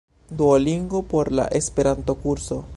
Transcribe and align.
Duolingo 0.35 1.03
por 1.03 1.31
la 1.31 1.45
Esperanto-kurso 1.45 2.65